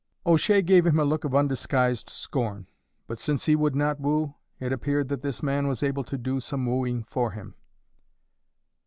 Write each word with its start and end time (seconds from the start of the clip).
O'Shea 0.25 0.63
gave 0.63 0.87
him 0.87 0.97
a 0.97 1.03
look 1.05 1.25
of 1.25 1.35
undisguised 1.35 2.09
scorn; 2.09 2.65
but 3.05 3.19
since 3.19 3.45
he 3.45 3.55
would 3.55 3.75
not 3.75 3.99
woo, 3.99 4.33
it 4.59 4.73
appeared 4.73 5.09
that 5.09 5.21
this 5.21 5.43
man 5.43 5.67
was 5.67 5.83
able 5.83 6.03
to 6.05 6.17
do 6.17 6.39
some 6.39 6.65
wooing 6.65 7.03
for 7.03 7.29
him. 7.33 7.53